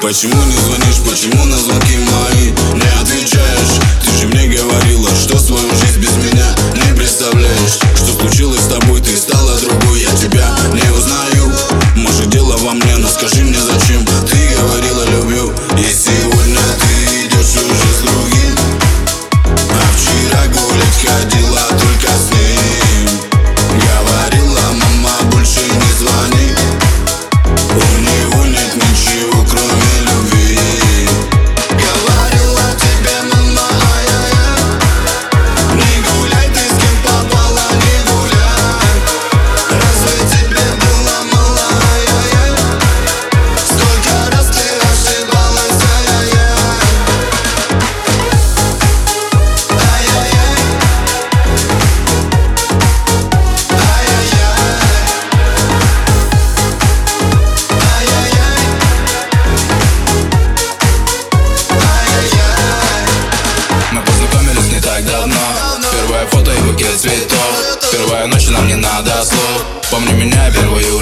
Почему 0.00 0.42
не 0.44 0.56
звонишь, 0.56 1.02
почему 1.04 1.44
на 1.44 1.58
звонки 1.58 1.98
мои? 1.98 2.79
Нам 68.60 68.68
не 68.68 68.74
надо 68.74 69.24
слов. 69.24 69.64
Помни 69.90 70.12
меня 70.12 70.50
первую 70.52 70.99